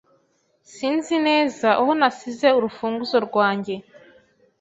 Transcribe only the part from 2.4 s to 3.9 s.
urufunguzo rwanjye,